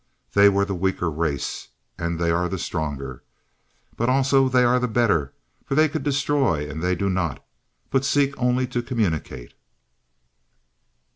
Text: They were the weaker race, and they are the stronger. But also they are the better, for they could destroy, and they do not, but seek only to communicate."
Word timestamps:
They 0.33 0.49
were 0.49 0.65
the 0.65 0.73
weaker 0.73 1.11
race, 1.11 1.67
and 1.95 2.17
they 2.17 2.31
are 2.31 2.49
the 2.49 2.57
stronger. 2.57 3.21
But 3.95 4.09
also 4.09 4.49
they 4.49 4.63
are 4.63 4.79
the 4.79 4.87
better, 4.87 5.31
for 5.63 5.75
they 5.75 5.87
could 5.87 6.01
destroy, 6.01 6.67
and 6.67 6.81
they 6.81 6.95
do 6.95 7.07
not, 7.07 7.45
but 7.91 8.03
seek 8.03 8.33
only 8.39 8.65
to 8.65 8.81
communicate." 8.81 9.53